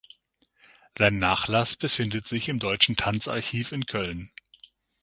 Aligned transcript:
Sein 0.97 1.19
Nachlass 1.19 1.75
befindet 1.75 2.27
sich 2.27 2.49
im 2.49 2.57
Deutschen 2.57 2.95
Tanzarchiv 2.95 3.71
in 3.71 3.85
Köln. 3.85 4.31